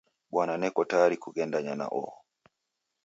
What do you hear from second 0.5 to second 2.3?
neko tayari kughendanya na oho.